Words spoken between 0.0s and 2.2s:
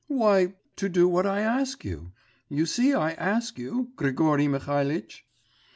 'Why... to do what I ask you.